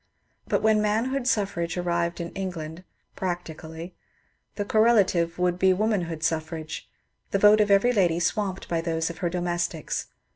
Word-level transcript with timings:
But 0.47 0.63
when 0.63 0.81
manhood 0.81 1.27
suffrage 1.27 1.77
arrived 1.77 2.19
in 2.19 2.31
England 2.31 2.83
(practically) 3.15 3.93
the 4.55 4.65
correlative 4.65 5.37
would 5.37 5.59
be 5.59 5.73
womanhood 5.73 6.23
suffrage,— 6.23 6.89
the 7.29 7.37
vote 7.37 7.61
of 7.61 7.69
every 7.69 7.93
lady 7.93 8.19
swamped 8.19 8.67
by 8.67 8.81
those 8.81 9.11
of 9.11 9.19
her 9.19 9.29
domestics. 9.29 10.07